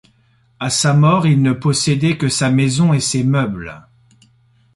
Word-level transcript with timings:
À 0.59 0.71
sa 0.71 0.95
mort, 0.95 1.27
il 1.27 1.43
ne 1.43 1.53
possédait 1.53 2.17
que 2.17 2.27
sa 2.27 2.49
maison 2.49 2.91
et 2.91 2.99
ses 2.99 3.23
meubles. 3.23 3.85